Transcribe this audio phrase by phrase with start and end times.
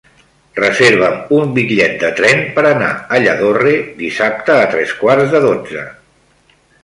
[0.59, 5.85] Reserva'm un bitllet de tren per anar a Lladorre dissabte a tres quarts de dotze.